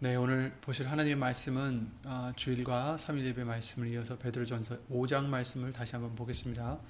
[0.00, 5.94] 네, 오늘 보실 하나님의 말씀은 아, 주일과 3일 예배 말씀을 이어서 베드로전서 5장 말씀을 다시
[5.94, 6.80] 한번 보겠습니다.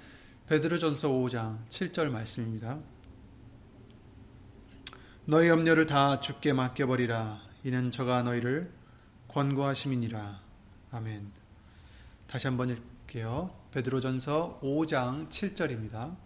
[0.46, 2.78] 베드로전서 5장 7절 말씀입니다.
[5.26, 7.40] 너희 염려를 다 주께 맡겨 버리라.
[7.62, 8.72] 이는 저가 너희를
[9.28, 10.40] 권고하심이니라.
[10.92, 11.30] 아멘.
[12.26, 13.54] 다시 한번 읽게요.
[13.72, 16.16] 베드로전서 5장 7절입니다.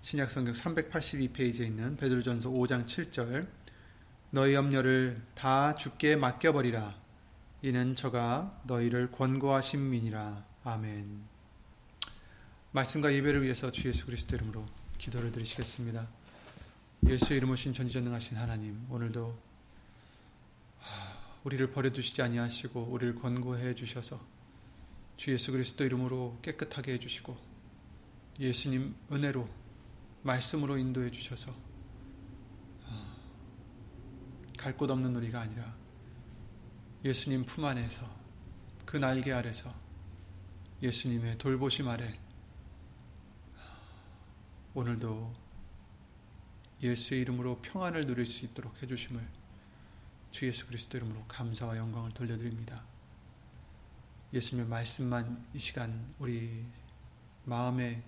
[0.00, 3.46] 신약성경 382페이지에 있는 베드로전서 5장 7절.
[4.32, 6.94] 너희 염려를 다 주께 맡겨버리라.
[7.62, 10.44] 이는 저가 너희를 권고하심이니라.
[10.62, 11.20] 아멘.
[12.70, 14.64] 말씀과 예배를 위해서 주 예수 그리스도 이름으로
[14.98, 16.06] 기도를 드리시겠습니다.
[17.08, 19.36] 예수 이름 오신 전지전능하신 하나님, 오늘도
[21.42, 24.20] 우리를 버려두시지 아니하시고 우리를 권고해 주셔서
[25.16, 27.36] 주 예수 그리스도 이름으로 깨끗하게 해주시고
[28.38, 29.48] 예수님 은혜로
[30.22, 31.52] 말씀으로 인도해 주셔서
[34.60, 35.74] 갈 곳 없는 우리가 아니라
[37.02, 38.06] 예수님 품 안에서
[38.84, 39.70] 그 날개 아래서
[40.82, 42.20] 예수님의 돌보심 아래
[44.74, 45.32] 오늘도
[46.82, 49.26] 예수의 이름으로 평안을 누릴 수 있도록 해주심을
[50.30, 52.84] 주 예수 그리스도 이름으로 감사와 영광을 돌려드립니다.
[54.34, 56.66] 예수님의 말씀만 이 시간 우리
[57.44, 58.02] 마음에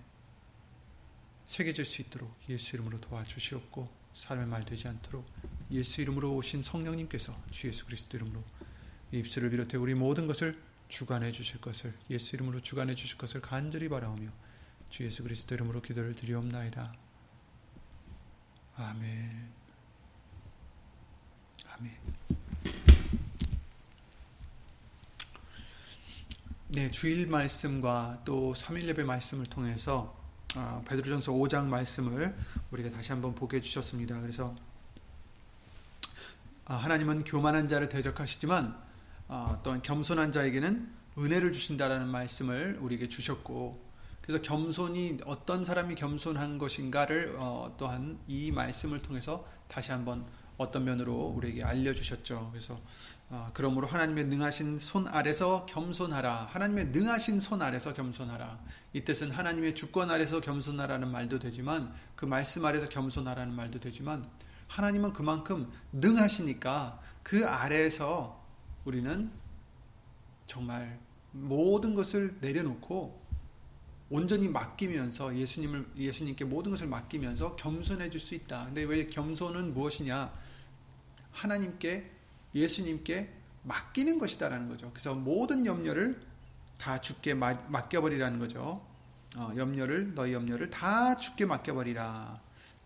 [1.47, 5.25] 새겨질 수 있도록 예수 이름으로 도와주시옵고 사람의 말 되지 않도록
[5.73, 8.43] 예수 이름으로 오신 성령님께서 주 예수 그리스도 이름으로
[9.11, 10.55] 입술을 비롯해 우리 모든 것을
[10.87, 14.29] 주관해 주실 것을 예수 이름으로 주관해 주실 것을 간절히 바라오며
[14.89, 16.93] 주 예수 그리스도 이름으로 기도를 드리옵나이다.
[18.75, 19.49] 아멘.
[21.67, 21.97] 아멘.
[26.69, 30.15] 네, 주일 말씀과 또 3일 예배 말씀을 통해서
[30.55, 32.35] 아, 베드로전서 5장 말씀을
[32.69, 34.19] 우리가 다시 한번 보게 해 주셨습니다.
[34.21, 34.72] 그래서 아,
[36.65, 38.77] 하나님은 교만한 자를 대적하시지만
[39.27, 47.35] 아, 또한 겸손한 자에게는 은혜를 주신다라는 말씀을 우리에게 주셨고 그래서 겸손이 어떤 사람이 겸손한 것인가를
[47.39, 50.25] 어, 또한 이 말씀을 통해서 다시 한번
[50.57, 52.49] 어떤 면으로 우리에게 알려주셨죠.
[52.51, 52.79] 그래서
[53.29, 56.45] 어, 그러므로 하나님의 능하신 손 아래서 겸손하라.
[56.51, 58.59] 하나님의 능하신 손 아래서 겸손하라.
[58.93, 64.29] 이 뜻은 하나님의 주권 아래서 겸손하라는 말도 되지만 그 말씀 아래서 겸손하라는 말도 되지만
[64.73, 68.43] 하나님은 그만큼 능하시니까 그 아래에서
[68.85, 69.31] 우리는
[70.47, 70.99] 정말
[71.31, 73.21] 모든 것을 내려놓고
[74.09, 78.65] 온전히 맡기면서 예수님을 예수님께 모든 것을 맡기면서 겸손해 줄 수 있다.
[78.65, 80.33] 근데 왜 겸손은 무엇이냐?
[81.31, 82.11] 하나님께
[82.55, 83.31] 예수님께
[83.63, 84.89] 맡기는 것이다라는 거죠.
[84.91, 86.19] 그래서 모든 염려를
[86.79, 88.83] 다 주께 맡겨버리라는 거죠.
[89.37, 92.41] 어, 염려를 너희 염려를 다 주께 맡겨버리라.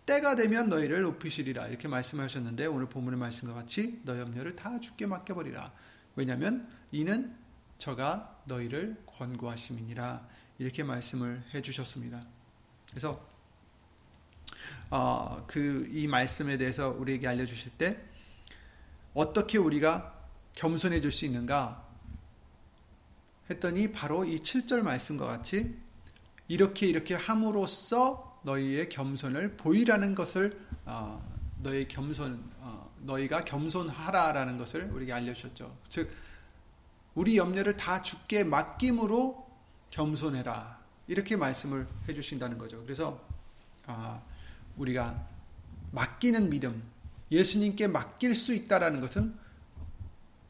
[0.08, 5.70] 때가 되면 너희를 높이시리라 이렇게 말씀하셨는데 오늘 본문의 말씀과 같이 너희 염려를 다 주께 맡겨버리라.
[6.16, 7.36] 왜냐하면 이는
[7.76, 10.26] 저가 너희를 권고하심이니라
[10.58, 12.22] 이렇게 말씀을 해주셨습니다.
[12.88, 13.22] 그래서
[14.90, 18.02] 어, 그 이 말씀에 대해서 우리에게 알려주실 때
[19.12, 20.18] 어떻게 우리가
[20.54, 21.86] 겸손해질 수 있는가
[23.50, 25.76] 했더니 바로 이 7절 말씀과 같이
[26.48, 31.20] 이렇게 이렇게 함으로써 너희의 겸손을 보이라는 것을 어,
[31.62, 35.76] 너희 겸손 어, 너희가 겸손하라라는 것을 우리에게 알려주셨죠.
[35.88, 36.10] 즉
[37.14, 39.46] 우리 염려를 다 죽게 맡김으로
[39.90, 42.82] 겸손해라 이렇게 말씀을 해주신다는 거죠.
[42.82, 43.20] 그래서
[43.86, 44.20] 아,
[44.76, 45.26] 우리가
[45.92, 46.82] 맡기는 믿음
[47.30, 49.34] 예수님께 맡길 수 있다라는 것은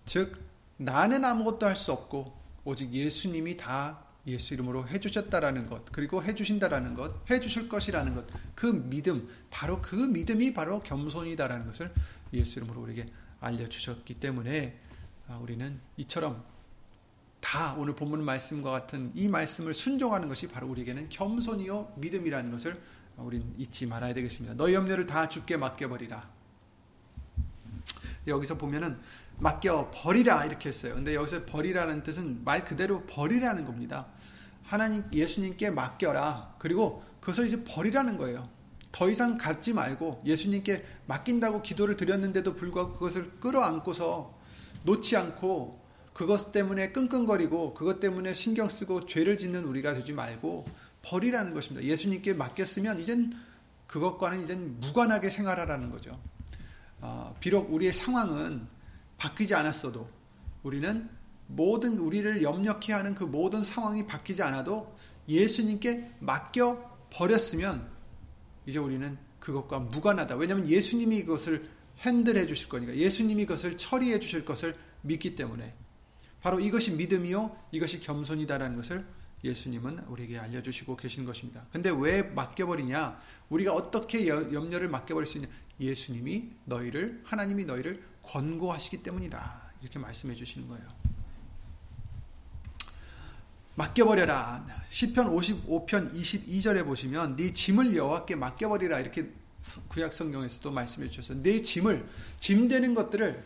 [0.05, 0.41] 즉
[0.77, 7.29] 나는 아무것도 할 수 없고 오직 예수님이 다 예수 이름으로 해주셨다라는 것, 그리고 해주신다라는 것,
[7.31, 11.93] 해주실 것이라는 것, 그 믿음, 바로 그 믿음이 바로 겸손이다라는 것을
[12.33, 13.07] 예수 이름으로 우리에게
[13.41, 14.79] 알려주셨기 때문에
[15.29, 16.45] 아, 우리는 이처럼
[17.41, 22.81] 다 오늘 본문 말씀과 같은 이 말씀을 순종하는 것이 바로 우리에게는 겸손이요 믿음이라는 것을
[23.17, 24.55] 우리는 잊지 말아야 되겠습니다.
[24.57, 26.39] 너희 염려를 다 주께 맡겨버리라.
[28.27, 28.99] 여기서 보면은
[29.41, 30.95] 맡겨 버리라 이렇게 했어요.
[30.95, 34.07] 근데 여기서 버리라는 뜻은 말 그대로 버리라는 겁니다.
[34.65, 36.57] 하나님 예수님께 맡겨라.
[36.59, 38.43] 그리고 그것을 이제 버리라는 거예요.
[38.91, 44.37] 더 이상 갖지 말고 예수님께 맡긴다고 기도를 드렸는데도 불구하고 그것을 끌어안고서
[44.85, 50.67] 놓지 않고 그것 때문에 끙끙거리고 그것 때문에 신경 쓰고 죄를 짓는 우리가 되지 말고
[51.03, 51.87] 버리라는 것입니다.
[51.87, 53.33] 예수님께 맡겼으면 이젠
[53.87, 56.19] 그것과는 이젠 무관하게 생활하라는 거죠.
[57.01, 58.67] 어, 비록 우리의 상황은
[59.19, 60.09] 바뀌지 않았어도
[60.63, 61.09] 우리는
[61.47, 64.95] 모든 우리를 염려케 하는 그 모든 상황이 바뀌지 않아도
[65.29, 67.89] 예수님께 맡겨 버렸으면
[68.67, 70.37] 이제 우리는 그것과 무관하다.
[70.37, 71.69] 왜냐하면 예수님이 그것을
[72.01, 75.75] 핸들해 주실 거니까 예수님이 그것을 처리해 주실 것을 믿기 때문에
[76.41, 79.05] 바로 이것이 믿음이요 이것이 겸손이다라는 것을
[79.45, 81.67] 예수님은 우리에게 알려주시고 계신 것입니다.
[81.73, 83.21] 근데 왜 맡겨버리냐?
[83.51, 85.49] 우리가 어떻게 염려를 맡겨버릴 수 있냐?
[85.81, 89.73] 예수님이 너희를 하나님이 너희를 권고하시기 때문이다.
[89.81, 90.87] 이렇게 말씀해 주시는 거예요.
[93.77, 94.67] 맡겨버려라.
[94.91, 99.31] 시편 55편 22절에 보시면 네 짐을 여호와께 맡겨버리라 이렇게
[99.87, 102.09] 구약 성경에서도 말씀해 주셔서 네 짐을
[102.41, 103.45] 짐 되는 것들을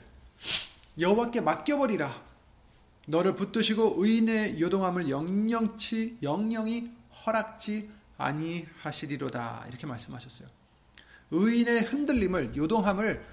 [0.98, 2.31] 여호와께 맡겨버리라.
[3.06, 6.90] 너를 붙드시고 의인의 요동함을 영영치 영영이
[7.24, 10.48] 허락지 아니하시리로다 이렇게 말씀하셨어요.
[11.30, 13.26] 의인의 흔들림을 요동함을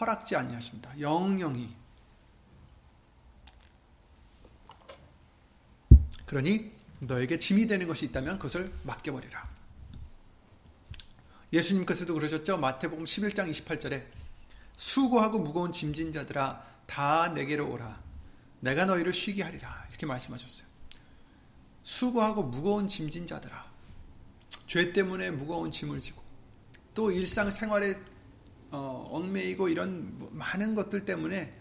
[0.00, 1.00] 허락지 아니하신다.
[1.00, 1.74] 영영이
[6.26, 9.54] 그러니 너에게 짐이 되는 것이 있다면 그것을 맡겨버리라.
[11.52, 12.58] 예수님께서도 그러셨죠.
[12.58, 14.04] 마태복음 11장 28절에
[14.76, 18.03] 수고하고 무거운 짐진 자들아 다 내게로 오라.
[18.64, 19.84] 내가 너희를 쉬게 하리라.
[19.90, 20.66] 이렇게 말씀하셨어요.
[21.82, 23.70] 수고하고 무거운 짐진 자들아.
[24.66, 26.22] 죄 때문에 무거운 짐을 지고
[26.94, 28.00] 또 일상생활에
[28.70, 31.54] 어, 얽매이고 이런 뭐 많은 것들 때문에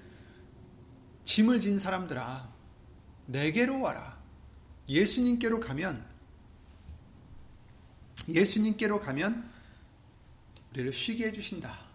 [1.25, 2.49] 짐을 진 사람들아
[3.25, 4.17] 내게로 와라.
[4.87, 6.07] 예수님께로 가면
[8.29, 9.51] 예수님께로 가면
[10.71, 11.85] 우리를 쉬게 해주신다.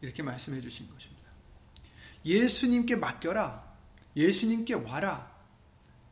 [0.00, 1.22] 이렇게 말씀해 주신 것입니다.
[2.24, 3.71] 예수님께 맡겨라.
[4.16, 5.30] 예수님께 와라.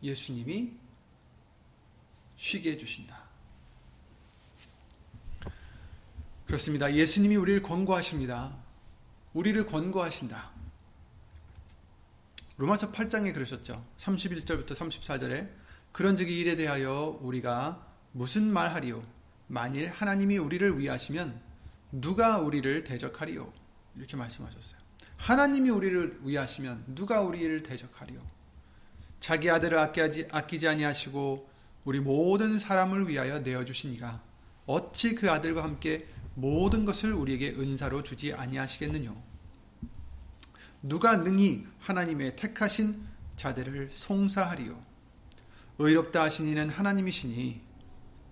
[0.02, 0.72] 예수님이
[2.36, 3.20] 쉬게 해주신다.
[6.46, 6.92] 그렇습니다.
[6.92, 8.56] 예수님이 우리를 권고하십니다.
[9.34, 10.50] 우리를 권고하신다.
[12.56, 13.84] 로마서 8장에 그러셨죠.
[13.98, 15.50] 31절부터 34절에
[15.92, 19.02] 그런즉 이 일에 대하여 우리가 무슨 말하리요?
[19.46, 21.40] 만일 하나님이 우리를 위하시면
[21.92, 23.52] 누가 우리를 대적하리요?
[23.96, 24.80] 이렇게 말씀하셨어요.
[25.20, 28.20] 하나님이 우리를 위하시면 누가 우리를 대적하리요?
[29.20, 31.48] 자기 아들을 아끼지, 아끼지 아니하시고
[31.84, 34.22] 우리 모든 사람을 위하여 내어 주시니가
[34.64, 39.14] 어찌 그 아들과 함께 모든 것을 우리에게 은사로 주지 아니하시겠느냐?
[40.82, 43.06] 누가 능히 하나님의 택하신
[43.36, 44.80] 자들을 송사하리요?
[45.78, 47.60] 의롭다 하신 이는 하나님이시니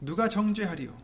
[0.01, 0.97] 누가 정죄하리요?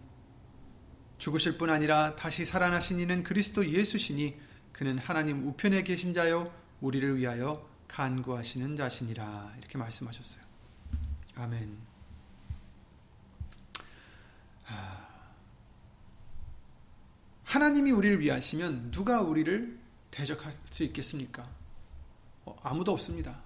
[1.18, 4.34] 죽으실 뿐 아니라 다시 살아나신 이는 그리스도 예수시니
[4.74, 6.52] 그는 하나님 우편에 계신 자요
[6.82, 10.42] 우리를 위하여 간구하시는 자신이라 이렇게 말씀하셨어요.
[11.36, 11.94] 아멘.
[17.54, 19.78] 하나님이 우리를 위하시면 누가 우리를
[20.10, 21.48] 대적할 수 있겠습니까?
[22.44, 23.40] 어, 아무도 없습니다.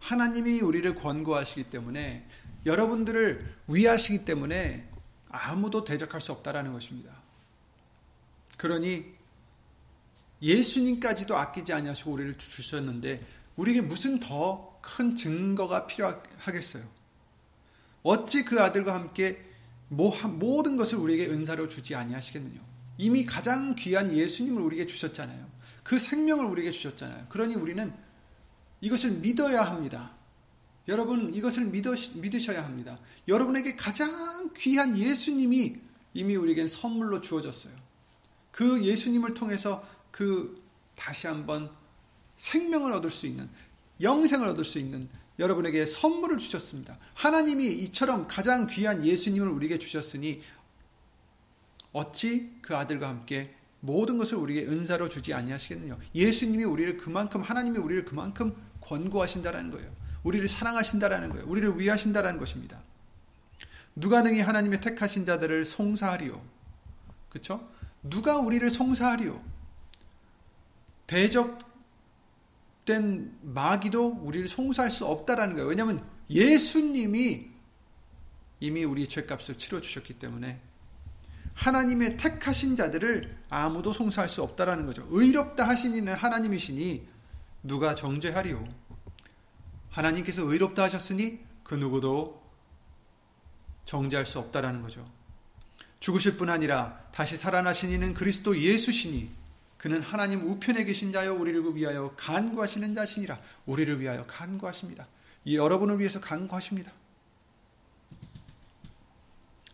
[0.00, 2.26] 하나님이 우리를 권고하시기 때문에
[2.66, 4.90] 여러분들을 위하시기 때문에
[5.28, 7.12] 아무도 대적할 수 없다라는 것입니다.
[8.58, 9.19] 그러니
[10.42, 16.84] 예수님까지도 아끼지 아니하시고 우리를 주셨는데 우리에게 무슨 더 큰 증거가 필요하겠어요?
[18.02, 19.44] 어찌 그 아들과 함께
[19.88, 22.60] 모든 것을 우리에게 은사로 주지 아니하시겠느냐?
[22.98, 25.48] 이미 가장 귀한 예수님을 우리에게 주셨잖아요.
[25.82, 27.26] 그 생명을 우리에게 주셨잖아요.
[27.28, 27.92] 그러니 우리는
[28.80, 30.12] 이것을 믿어야 합니다.
[30.88, 32.96] 여러분 이것을 믿으, 믿으셔야 합니다.
[33.28, 35.76] 여러분에게 가장 귀한 예수님이
[36.14, 37.74] 이미 우리에게 선물로 주어졌어요.
[38.50, 40.62] 그 예수님을 통해서 그
[40.94, 41.70] 다시 한번
[42.36, 43.48] 생명을 얻을 수 있는
[44.00, 46.98] 영생을 얻을 수 있는 여러분에게 선물을 주셨습니다.
[47.14, 50.42] 하나님이 이처럼 가장 귀한 예수님을 우리에게 주셨으니
[51.92, 55.98] 어찌 그 아들과 함께 모든 것을 우리에게 은사로 주지 아니하시겠느냐.
[56.14, 59.90] 예수님이 우리를 그만큼 하나님이 우리를 그만큼 권고하신다라는 거예요.
[60.22, 61.46] 우리를 사랑하신다라는 거예요.
[61.46, 62.82] 우리를 위하신다라는 것입니다.
[63.96, 66.40] 누가 능히 하나님의 택하신 자들을 송사하리요.
[67.30, 67.68] 그렇죠?
[68.02, 69.42] 누가 우리를 송사하리요?
[71.10, 71.58] 대적된
[73.42, 75.68] 마귀도 우리를 송사할 수 없다라는 거예요.
[75.68, 77.50] 왜냐하면 예수님이
[78.60, 80.60] 이미 우리 죄값을 치러 주셨기 때문에
[81.54, 85.04] 하나님의 택하신 자들을 아무도 송사할 수 없다라는 거죠.
[85.10, 87.08] 의롭다 하신 이는 하나님이시니
[87.64, 88.68] 누가 정죄하리요?
[89.90, 92.40] 하나님께서 의롭다 하셨으니 그 누구도
[93.84, 95.04] 정죄할 수 없다라는 거죠.
[95.98, 99.39] 죽으실 뿐 아니라 다시 살아나신 이는 그리스도 예수시니
[99.80, 105.06] 그는 하나님 우편에 계신 자여 우리를 위하여 간구하시는 자시니라 우리를 위하여 간구하십니다.
[105.46, 106.92] 여러분을 위해서 간구하십니다.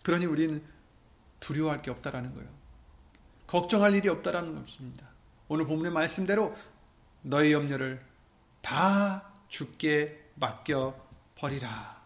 [0.05, 0.63] 그러니 우리는
[1.41, 2.49] 두려워할 게 없다라는 거예요.
[3.49, 5.09] 걱정할 일이 없다라는 것입니다.
[5.49, 6.57] 오늘 본문의 말씀대로
[7.23, 8.01] 너희 염려를
[8.63, 12.01] 다 죽게 맡겨 버리라.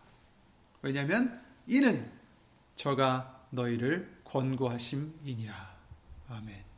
[0.80, 2.10] 왜냐하면 이는
[2.76, 5.76] 저가 너희를 권고하심이니라.
[6.30, 6.69] 아멘.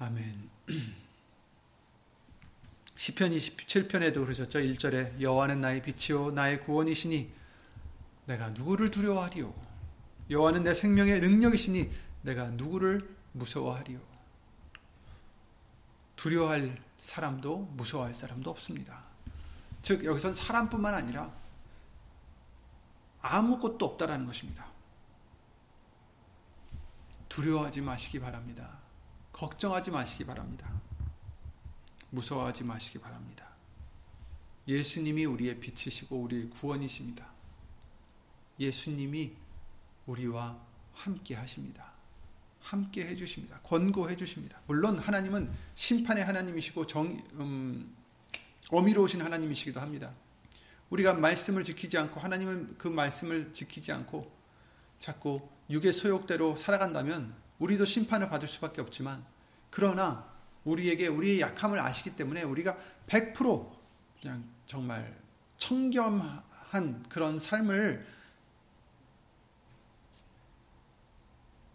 [0.00, 0.50] 아멘.
[2.96, 4.58] 시편 27편에도 그러셨죠.
[4.58, 7.30] 1절에 여호와는 나의 빛이요 나의 구원이시니
[8.24, 9.52] 내가 누구를 두려워하리요.
[10.30, 11.90] 여호와는 내 생명의 능력이시니
[12.22, 14.00] 내가 누구를 무서워하리요.
[16.16, 19.04] 두려워할 사람도 무서워할 사람도 없습니다.
[19.82, 21.30] 즉 여기선 사람뿐만 아니라
[23.20, 24.66] 아무것도 없다라는 것입니다.
[27.28, 28.80] 두려워하지 마시기 바랍니다.
[29.32, 30.80] 걱정하지 마시기 바랍니다.
[32.10, 33.48] 무서워하지 마시기 바랍니다.
[34.66, 37.26] 예수님이 우리의 빛이시고 우리의 구원이십니다.
[38.58, 39.32] 예수님이
[40.06, 40.60] 우리와
[40.92, 41.90] 함께 하십니다.
[42.60, 43.60] 함께 해주십니다.
[43.62, 44.60] 권고해 주십니다.
[44.66, 47.96] 물론 하나님은 심판의 하나님이시고 정, 음,
[48.70, 50.12] 어미로우신 하나님이시기도 합니다.
[50.90, 54.30] 우리가 말씀을 지키지 않고 하나님은 그 말씀을 지키지 않고
[54.98, 59.24] 자꾸 육의 소욕대로 살아간다면 우리도 심판을 받을 수밖에 없지만
[59.70, 60.28] 그러나
[60.64, 62.76] 우리에게 우리의 약함을 아시기 때문에 우리가
[63.06, 63.70] 100%
[64.20, 65.16] 그냥 정말
[65.56, 68.04] 청렴한 그런 삶을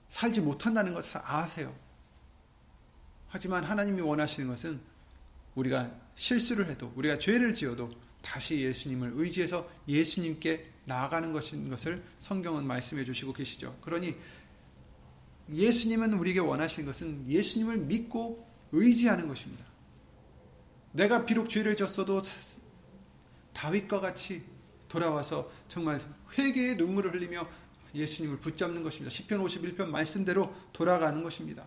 [0.08, 1.75] 살지 못한다는 것을 아세요.
[3.27, 4.80] 하지만 하나님이 원하시는 것은
[5.56, 7.89] 우리가 실수를 해도 우리가 죄를 지어도
[8.22, 13.77] 다시 예수님을 의지해서 예수님께 나아가는 것인 것을 성경은 말씀해 주시고 계시죠.
[13.82, 14.15] 그러니
[15.54, 19.66] 예수님은 우리에게 원하시는 것은 예수님을 믿고 의지하는 것입니다.
[20.92, 22.22] 내가 비록 죄를 졌어도
[23.54, 24.44] 다윗과 같이
[24.88, 26.02] 돌아와서 정말
[26.38, 27.48] 회개의 눈물을 흘리며
[27.94, 29.10] 예수님을 붙잡는 것입니다.
[29.10, 31.66] 시편 51편 말씀대로 돌아가는 것입니다.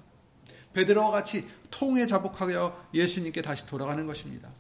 [0.72, 4.50] 베드로와 같이 통에 자복하여 예수님께 다시 돌아가는 것입니다.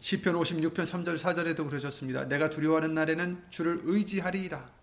[0.00, 2.26] 시편 56편 3절 4절에도 그러셨습니다.
[2.26, 4.81] 내가 두려워하는 날에는 주를 의지하리이다.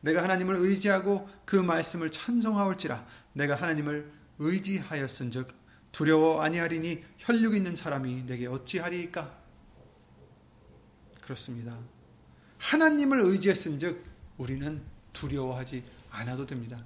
[0.00, 5.48] 내가 하나님을 의지하고 그 말씀을 찬송하올지라 내가 하나님을 의지하였은즉
[5.92, 9.38] 두려워 아니하리니 혈육 있는 사람이 내게 어찌하리이까?
[11.22, 11.78] 그렇습니다.
[12.58, 14.04] 하나님을 의지했은즉
[14.36, 16.78] 우리는 두려워하지 않아도 됩니다.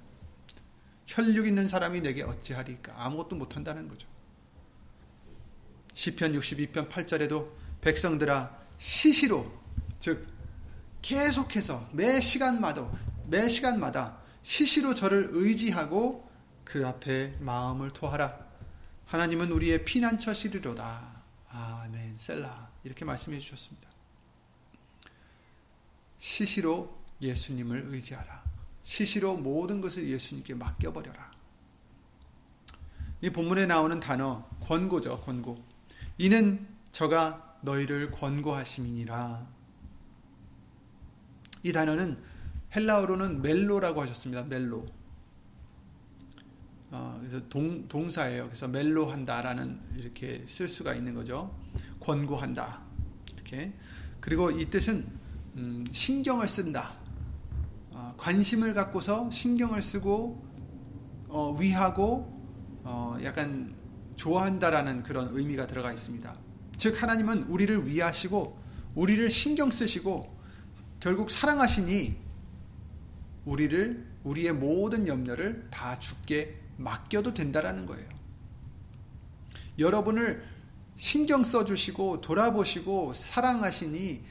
[1.05, 2.93] 혈육 있는 사람이 내게 어찌하리까?
[2.95, 4.07] 아무것도 못한다는 거죠.
[5.93, 7.49] 시편 62편 8절에도
[7.81, 9.51] 백성들아 시시로
[9.99, 10.25] 즉
[11.01, 12.89] 계속해서 매 시간마다
[13.27, 16.29] 매 시간마다 시시로 저를 의지하고
[16.63, 18.51] 그 앞에 마음을 토하라.
[19.05, 21.23] 하나님은 우리의 피난처시리로다.
[21.49, 22.17] 아멘.
[22.17, 22.71] 셀라.
[22.83, 23.89] 이렇게 말씀해 주셨습니다.
[26.17, 28.43] 시시로 예수님을 의지하라.
[28.83, 31.31] 시시로 모든 것을 예수님께 맡겨버려라.
[33.21, 35.21] 이 본문에 나오는 단어 권고죠.
[35.21, 35.63] 권고.
[36.17, 39.60] 이는 저가 너희를 권고하심이니라.
[41.63, 42.17] 이 단어는
[42.75, 44.43] 헬라어로는 멜로라고 하셨습니다.
[44.43, 44.85] 멜로.
[46.89, 48.45] 어, 그래서 동, 동사예요.
[48.45, 51.55] 그래서 멜로한다라는 이렇게 쓸 수가 있는 거죠.
[51.99, 52.81] 권고한다.
[53.33, 53.73] 이렇게.
[54.19, 55.05] 그리고 이 뜻은
[55.55, 56.93] 음, 신경을 쓴다.
[57.93, 60.45] 어, 관심을 갖고서 신경을 쓰고
[61.27, 62.41] 어, 위하고
[62.83, 63.73] 어, 약간
[64.15, 66.33] 좋아한다라는 그런 의미가 들어가 있습니다.
[66.77, 68.59] 즉 하나님은 우리를 위하시고
[68.95, 70.40] 우리를 신경 쓰시고
[71.01, 72.15] 결국 사랑하시니
[73.45, 78.07] 우리를 우리의 모든 염려를 다 죽게 맡겨도 된다라는 거예요.
[79.79, 80.45] 여러분을
[80.95, 84.23] 신경 써주시고 돌아보시고 사랑하시니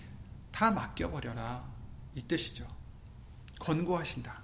[0.53, 1.69] 다 맡겨버려라.
[2.15, 2.67] 이 뜻이죠.
[3.59, 4.41] 권고하신다.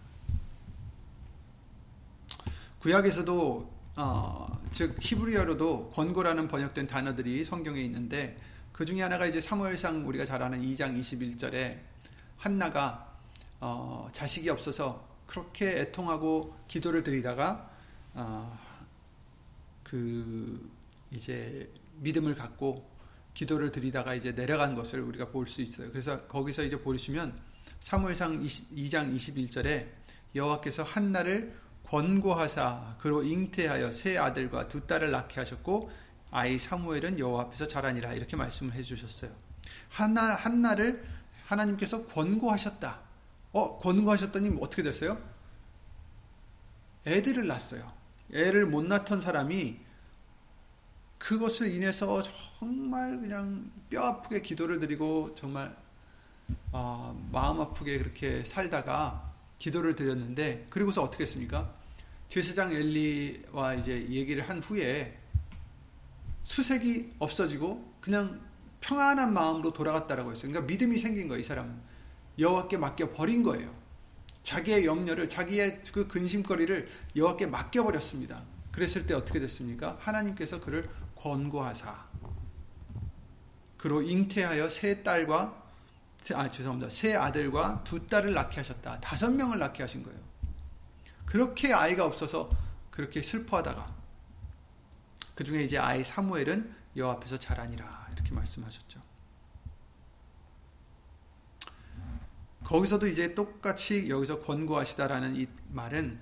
[2.81, 8.37] 구약에서도 어, 즉 히브리어로도 권고라는 번역된 단어들이 성경에 있는데
[8.73, 11.79] 그 중에 하나가 이제 사무엘상 우리가 잘 아는 2장 21절에
[12.39, 13.17] 한나가
[13.61, 17.71] 어, 자식이 없어서 그렇게 애통하고 기도를 드리다가
[18.15, 18.59] 어,
[19.83, 20.71] 그
[21.11, 22.89] 이제 믿음을 갖고
[23.35, 25.91] 기도를 드리다가 이제 내려간 것을 우리가 볼 수 있어요.
[25.91, 27.39] 그래서 거기서 이제 보시면
[27.81, 29.87] 사무엘상 2장 21절에
[30.35, 35.91] 여호와께서 한나를 권고하사 그로 잉태하여 세 아들과 두 딸을 낳게 하셨고
[36.31, 39.31] 아이 사무엘은 여호와 앞에서 자라니라 이렇게 말씀을 해 주셨어요.
[39.89, 41.05] 한나 한나를
[41.47, 43.01] 하나님께서 권고하셨다.
[43.53, 45.19] 어, 권고하셨더니 어떻게 됐어요?
[47.07, 47.91] 애들을 낳았어요.
[48.33, 49.79] 애를 못 낳던 사람이
[51.19, 52.23] 그것을 인해서
[52.59, 55.75] 정말 그냥 뼈 아프게 기도를 드리고 정말
[56.73, 61.73] 어, 마음 아프게 그렇게 살다가 기도를 드렸는데 그리고서 어떻게 했습니까?
[62.29, 65.17] 제사장 엘리와 이제 얘기를 한 후에
[66.43, 68.41] 수색이 없어지고 그냥
[68.81, 70.51] 평안한 마음으로 돌아갔다라고 했어요.
[70.51, 71.41] 그러니까 믿음이 생긴 거예요.
[71.41, 71.81] 이 사람은
[72.39, 73.75] 여호와께 맡겨 버린 거예요.
[74.43, 78.45] 자기의 염려를 자기의 그 근심거리를 여호와께 맡겨 버렸습니다.
[78.71, 79.97] 그랬을 때 어떻게 됐습니까?
[80.01, 82.07] 하나님께서 그를 권고하사
[83.79, 85.65] 그로 잉태하여 세 딸과
[86.35, 86.91] 아 죄송합니다.
[86.91, 89.01] 세 아들과 두 딸을 낳게 하셨다.
[89.01, 90.19] 다섯 명을 낳게 하신 거예요.
[91.25, 92.51] 그렇게 아이가 없어서
[92.91, 93.95] 그렇게 슬퍼하다가
[95.35, 99.01] 그 중에 이제 아이 사무엘은 여호 앞에서 자라니라 이렇게 말씀하셨죠.
[102.65, 106.19] 거기서도 이제 똑같이 여기서 권고하시다라는 이 말은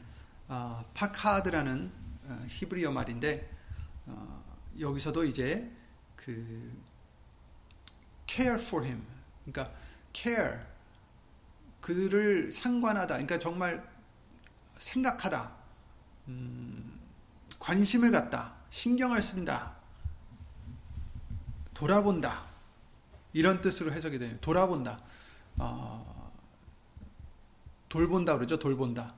[0.48, 1.90] 어, 파카드라는
[2.24, 3.50] 어, 히브리어 말인데
[4.06, 4.44] 어,
[4.78, 5.70] 여기서도 이제
[6.16, 6.82] 그
[8.26, 9.06] care for him
[9.44, 9.74] 그러니까
[10.12, 10.60] care
[11.80, 13.88] 그를 상관하다 그러니까 정말
[14.76, 15.50] 생각하다
[16.28, 17.00] 음,
[17.58, 19.76] 관심을 갖다 신경을 쓴다
[21.75, 22.47] 돌아본다
[23.33, 24.99] 이런 뜻으로 해석이 돼요 돌아본다
[25.58, 26.32] 어,
[27.89, 29.15] 돌본다 그러죠 돌본다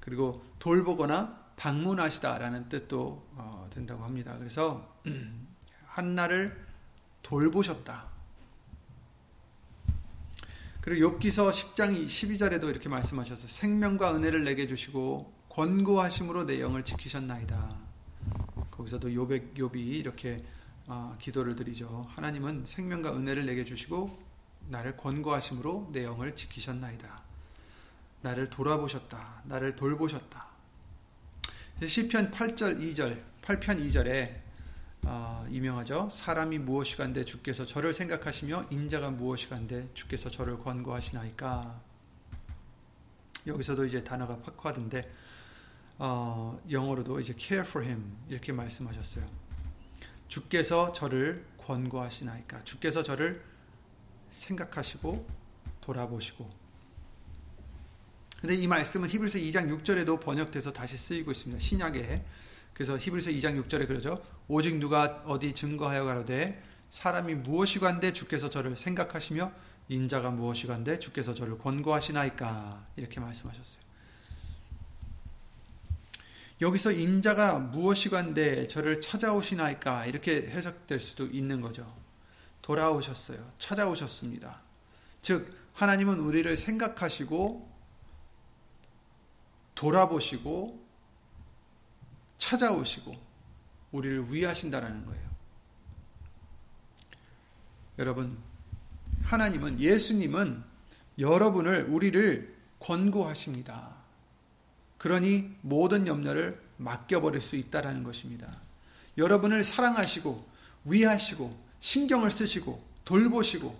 [0.00, 4.36] 그리고 돌보거나 방문하시다라는 뜻도 어, 된다고 합니다.
[4.38, 4.96] 그래서
[5.86, 6.64] 한나를
[7.22, 8.12] 돌보셨다.
[10.80, 17.70] 그리고 욥기서 10장 12절에도 이렇게 말씀하셔서 생명과 은혜를 내게 주시고 권고하심으로 내 영을 지키셨나이다.
[18.70, 20.36] 거기서도 욥의 욥이 이렇게
[20.86, 22.06] 어, 기도를 드리죠.
[22.10, 24.18] 하나님은 생명과 은혜를 내게 주시고
[24.68, 27.18] 나를 권고하심으로 내 영을 지키셨나이다.
[28.22, 29.42] 나를 돌아보셨다.
[29.44, 30.46] 나를 돌보셨다.
[31.86, 34.44] 시편 8절 2절 8편 2절에
[35.06, 36.08] 어, 유명하죠.
[36.10, 41.80] 사람이 무엇이 간데 주께서 저를 생각하시며 인자가 무엇이 간데 주께서 저를 권고하시나이까.
[43.46, 45.02] 여기서도 이제 단어가 파쿼드인데
[45.98, 49.43] 어, 영어로도 이제 care for him 이렇게 말씀하셨어요.
[50.28, 52.64] 주께서 저를 권고하시나이까.
[52.64, 53.42] 주께서 저를
[54.30, 55.26] 생각하시고
[55.80, 56.64] 돌아보시고
[58.44, 61.60] 근데 이 말씀은 히브리서 2장 6절에도 번역돼서 다시 쓰이고 있습니다.
[61.60, 62.22] 신약에.
[62.74, 64.22] 그래서 히브리서 2장 6절에 그러죠.
[64.48, 69.50] 오직 누가 어디 증거하여 가로되 사람이 무엇이간데 주께서 저를 생각하시며
[69.88, 73.82] 인자가 무엇이간데 주께서 저를 권고하시나이까 이렇게 말씀하셨어요.
[76.64, 81.94] 여기서 인자가 무엇이간데 저를 찾아오시나이까 이렇게 해석될 수도 있는 거죠.
[82.62, 83.52] 돌아오셨어요.
[83.58, 84.62] 찾아오셨습니다.
[85.20, 87.70] 즉 하나님은 우리를 생각하시고
[89.74, 90.82] 돌아보시고
[92.38, 93.14] 찾아오시고
[93.92, 95.34] 우리를 위하신다라는 거예요.
[97.98, 98.38] 여러분,
[99.24, 100.64] 하나님은 예수님은
[101.18, 104.03] 여러분을 우리를 권고하십니다.
[105.04, 108.50] 그러니 모든 염려를 맡겨버릴 수 있다라는 것입니다.
[109.18, 110.48] 여러분을 사랑하시고
[110.86, 113.78] 위하시고 신경을 쓰시고 돌보시고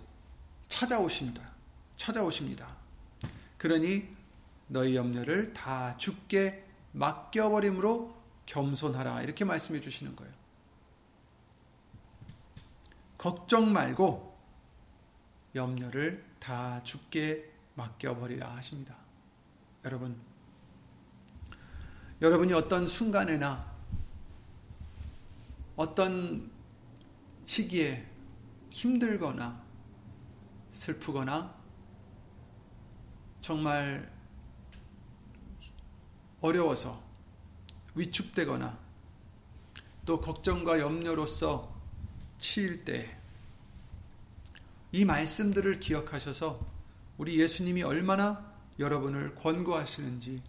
[0.67, 1.41] 찾아오십니다.
[1.97, 2.77] 찾아오십니다.
[3.57, 4.07] 그러니
[4.67, 9.23] 너희 염려를 다 죽게 맡겨버림으로 겸손하라.
[9.23, 10.31] 이렇게 말씀해 주시는 거예요.
[13.17, 14.37] 걱정 말고
[15.55, 18.95] 염려를 다 죽게 맡겨버리라 하십니다.
[19.85, 20.34] 여러분,
[22.21, 23.73] 여러분이 어떤 순간에나
[25.75, 26.49] 어떤
[27.45, 28.05] 시기에
[28.71, 29.63] 힘들거나
[30.71, 31.53] 슬프거나
[33.41, 34.11] 정말
[36.41, 37.03] 어려워서
[37.93, 38.77] 위축되거나
[40.05, 41.73] 또 걱정과 염려로서
[42.39, 43.25] 치일 때
[44.95, 46.57] 이 말씀들을 기억하셔서
[47.17, 48.49] 우리 예수님이 얼마나
[48.79, 50.41] 여러분을 권고하시는지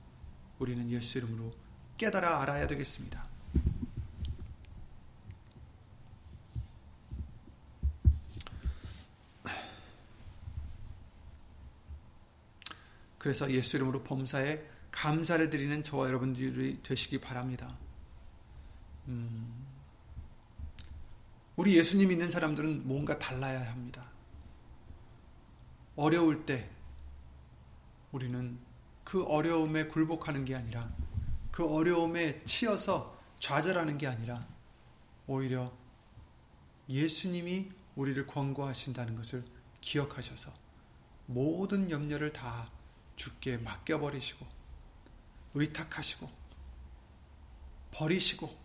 [0.59, 1.53] 우리는 예수 이름으로
[1.97, 3.27] 깨달아 알아야 되겠습니다.
[13.19, 17.69] 그래서 예수 이름으로 범사에 감사를 드리는 저와 여러분들이 되시기 바랍니다.
[19.09, 19.67] 음,
[21.57, 24.09] 우리 예수님 믿는 사람들은 뭔가 달라야 합니다.
[25.97, 26.71] 어려울 때
[28.13, 28.59] 우리는
[29.07, 30.93] 그 어려움에 굴복하는 게 아니라
[31.53, 34.45] 그 어려움에 치여서 좌절하는 게 아니라
[35.29, 35.73] 오히려
[36.89, 39.45] 예수님이 우리를 권고하신다는 것을
[39.81, 40.53] 기억하셔서
[41.27, 42.69] 모든 염려를 다
[43.15, 44.45] 주께 맡겨버리시고
[45.55, 46.29] 의탁하시고
[47.93, 48.59] 버리시고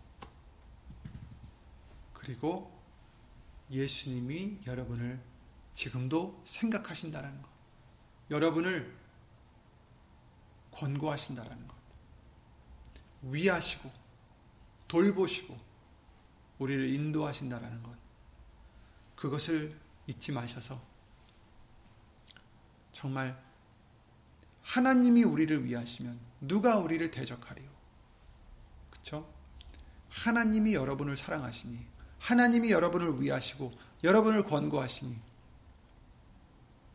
[2.12, 2.82] 그리고
[3.70, 5.20] 예수님이 여러분을
[5.72, 7.48] 지금도 생각하신다는 것.
[8.30, 9.01] 여러분을
[10.72, 11.76] 권고하신다는 것
[13.22, 13.90] 위하시고
[14.88, 15.58] 돌보시고
[16.58, 17.96] 우리를 인도하신다는 것
[19.16, 20.80] 그것을 잊지 마셔서
[22.92, 23.40] 정말
[24.62, 27.70] 하나님이 우리를 위하시면 누가 우리를 대적하리요?
[28.90, 29.32] 그쵸?
[30.08, 31.86] 하나님이 여러분을 사랑하시니,
[32.18, 33.72] 하나님이 여러분을 위하시고,
[34.04, 35.18] 여러분을 권고하시니,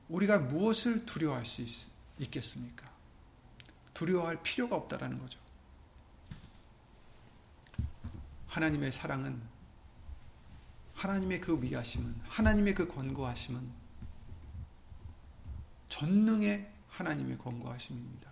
[0.10, 2.90] 우리가 무엇을 두려워할 수 있, 있겠습니까?
[3.98, 5.40] 두려워할 필요가 없다라는 거죠.
[8.46, 9.42] 하나님의 사랑은,
[10.94, 13.68] 하나님의 그 위하심은, 하나님의 그 권고하심은
[15.90, 18.30] 전능의 하나님의 권고하심입니다.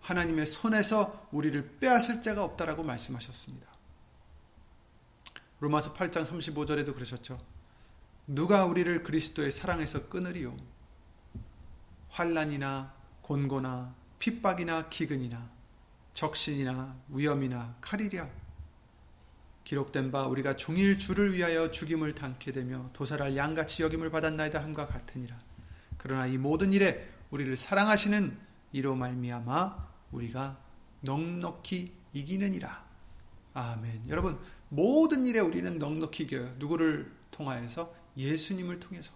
[0.00, 3.66] 하나님의 손에서 우리를 빼앗을 자가 없다라고 말씀하셨습니다.
[5.60, 7.38] 로마서 8장 35절에도 그러셨죠.
[8.26, 10.56] 누가 우리를 그리스도의 사랑에서 끊으리요?
[12.08, 15.48] 환란이나 곤고나 핍박이나 기근이나
[16.14, 18.28] 적신이나 위험이나 칼이랴
[19.64, 25.36] 기록된 바 우리가 종일 주를 위하여 죽임을 당케 되며 도살할 양같이 여김을 받았나이다 함과 같으니라.
[25.98, 28.38] 그러나 이 모든 일에 우리를 사랑하시는
[28.72, 30.56] 이로 말미암아 우리가
[31.00, 32.84] 넉넉히 이기느니라.
[33.54, 34.04] 아멘.
[34.08, 36.54] 여러분 모든 일에 우리는 넉넉히 이겨요.
[36.58, 39.12] 누구를 통하여서 예수님을 통해서.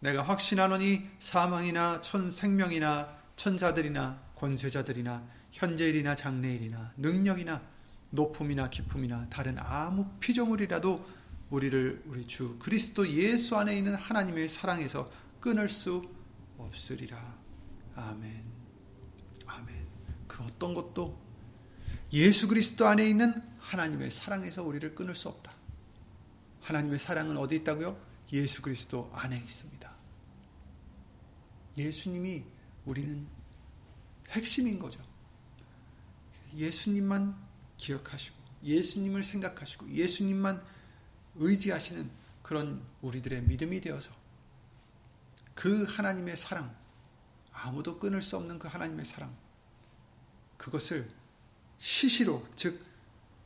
[0.00, 7.62] 내가 확신하노니 사망이나 천 생명이나 천사들이나 권세자들이나 현재일이나 장래일이나 능력이나
[8.10, 11.06] 높음이나 기품이나 다른 아무 피조물이라도
[11.48, 16.06] 우리를 우리 주 그리스도 예수 안에 있는 하나님의 사랑에서 끊을 수
[16.58, 17.38] 없으리라.
[17.94, 18.44] 아멘.
[19.46, 19.86] 아멘.
[20.28, 21.18] 그 어떤 것도
[22.12, 25.50] 예수 그리스도 안에 있는 하나님의 사랑에서 우리를 끊을 수 없다.
[26.60, 27.98] 하나님의 사랑은 어디 있다고요?
[28.34, 29.90] 예수 그리스도 안에 있습니다.
[31.78, 32.44] 예수님이
[32.84, 33.26] 우리는
[34.30, 35.02] 핵심인 거죠.
[36.54, 37.36] 예수님만
[37.76, 40.62] 기억하시고, 예수님을 생각하시고, 예수님만
[41.36, 42.10] 의지하시는
[42.42, 44.12] 그런 우리들의 믿음이 되어서
[45.54, 46.74] 그 하나님의 사랑,
[47.52, 49.36] 아무도 끊을 수 없는 그 하나님의 사랑,
[50.56, 51.10] 그것을
[51.78, 52.84] 시시로, 즉,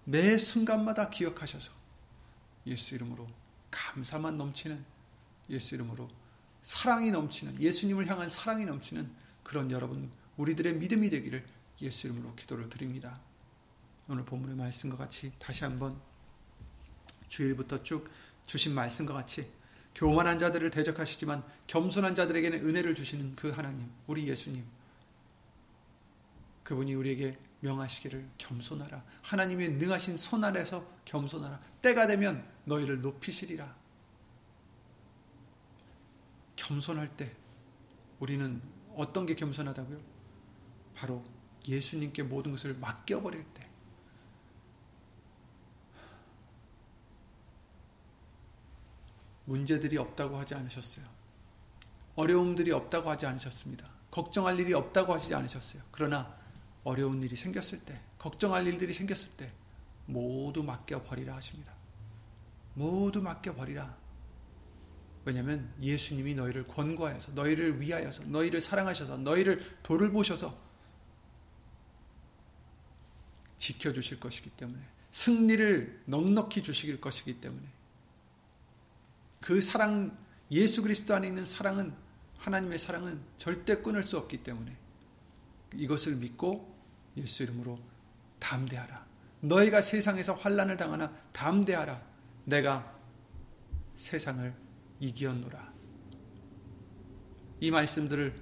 [0.05, 1.73] 매 순간마다 기억하셔서
[2.67, 3.29] 예수 이름으로
[3.71, 4.85] 감사만 넘치는
[5.51, 6.09] 예수 이름으로
[6.65, 9.09] 사랑이 넘치는 예수님을 향한 사랑이 넘치는
[9.43, 11.45] 그런 여러분 우리들의 믿음이 되기를
[11.83, 13.21] 예수 이름으로 기도를 드립니다.
[14.09, 16.01] 오늘 본문의 말씀과 같이 다시 한번
[17.29, 18.09] 주일부터 쭉
[18.47, 19.53] 주신 말씀과 같이
[19.95, 24.65] 교만한 자들을 대적하시지만 겸손한 자들에게는 은혜를 주시는 그 하나님, 우리 예수님.
[26.63, 29.05] 그분이 우리에게 명하시기를 겸손하라.
[29.21, 31.61] 하나님의 능하신 손 아래서 겸손하라.
[31.83, 33.84] 때가 되면 너희를 높이시리라.
[36.57, 37.35] 겸손할 때
[38.21, 38.63] 우리는
[38.95, 40.01] 어떤 게 겸손하다고요?
[40.95, 41.25] 바로
[41.67, 43.69] 예수님께 모든 것을 맡겨버릴 때.
[49.47, 51.05] 문제들이 없다고 하지 않으셨어요.
[52.17, 53.91] 어려움들이 없다고 하지 않으셨습니다.
[54.11, 55.83] 걱정할 일이 없다고 하지 않으셨어요.
[55.91, 56.35] 그러나
[56.85, 59.53] 어려운 일이 생겼을 때, 걱정할 일들이 생겼을 때
[60.07, 61.73] 모두 맡겨버리라 하십니다.
[62.75, 64.04] 모두 맡겨버리라.
[65.25, 70.59] 왜냐하면 예수님이 너희를 권고하여서, 너희를 위하여서, 너희를 사랑하셔서, 너희를 돌을 보셔서
[73.57, 77.67] 지켜주실 것이기 때문에, 승리를 넉넉히 주시길 것이기 때문에,
[79.41, 80.17] 그 사랑,
[80.51, 81.95] 예수 그리스도 안에 있는 사랑은
[82.39, 84.77] 하나님의 사랑은 절대 끊을 수 없기 때문에
[85.75, 86.75] 이것을 믿고
[87.17, 87.79] 예수 이름으로
[88.39, 89.07] 담대하라.
[89.41, 92.03] 너희가 세상에서 환란을 당하나 담대하라.
[92.45, 92.99] 내가
[93.95, 94.64] 세상을
[95.05, 95.73] 이기었노라.
[97.61, 98.35] 이 말씀들을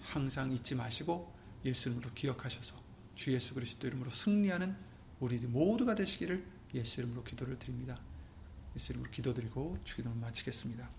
[0.00, 2.76] 항상 잊지 마시고 예수 이름으로 기억하셔서
[3.14, 4.76] 주 예수 그리스도 이름으로 승리하는
[5.20, 7.96] 우리 모두가 되시기를 예수 이름으로 기도를 드립니다.
[8.76, 10.90] 예수 이름으로 기도드리고 주기도를 마치겠습니다.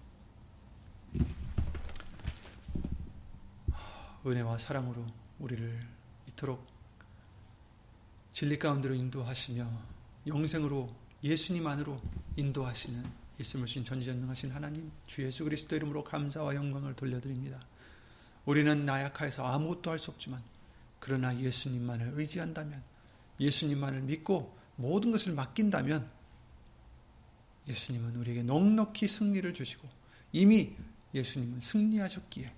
[4.25, 5.05] 은혜와 사랑으로
[5.39, 5.79] 우리를
[6.27, 6.65] 이토록
[8.33, 9.69] 진리 가운데로 인도하시며
[10.25, 12.01] 영생으로 예수님 안으로
[12.35, 17.59] 인도하시는 예수님을 신 전지전능하신 하나님 주 예수 그리스도 이름으로 감사와 영광을 돌려드립니다.
[18.45, 20.41] 우리는 나약해서 아무것도 할 수 없지만
[20.99, 22.83] 그러나 예수님만을 의지한다면
[23.39, 26.09] 예수님만을 믿고 모든 것을 맡긴다면
[27.67, 29.87] 예수님은 우리에게 넉넉히 승리를 주시고
[30.31, 30.75] 이미
[31.13, 32.53] 예수님은 승리하셨기에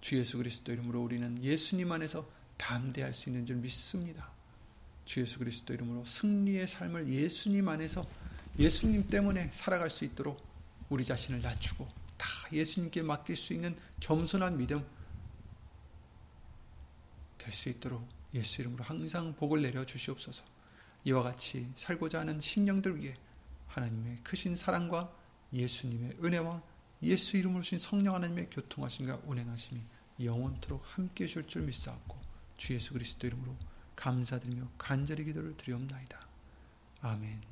[0.00, 4.30] 주 예수 그리스도 이름으로 우리는 예수님 안에서 담대할 수 있는 줄 믿습니다.
[5.04, 8.02] 주 예수 그리스도 이름으로 승리의 삶을 예수님 안에서
[8.58, 10.42] 예수님 때문에 살아갈 수 있도록
[10.88, 14.84] 우리 자신을 낮추고 다 예수님께 맡길 수 있는 겸손한 믿음
[17.38, 20.44] 될 수 있도록 예수 이름으로 항상 복을 내려 주시옵소서.
[21.04, 23.14] 이와 같이 살고자 하는 심령들 위해
[23.68, 25.12] 하나님의 크신 사랑과
[25.52, 26.62] 예수님의 은혜와
[27.02, 29.80] 예수 이름으로 신 성령 하나님의 교통하심과 운행하심이
[30.20, 32.16] 영원토록 함께 해줄 줄 믿사옵고
[32.56, 33.56] 주 예수 그리스도 이름으로
[33.96, 36.20] 감사드리며 간절히 기도를 드리옵나이다.
[37.00, 37.51] 아멘.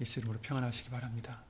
[0.00, 1.44] 예수 이름으로 평안하시기 바랍니다.